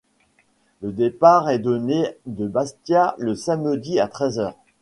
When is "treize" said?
4.07-4.39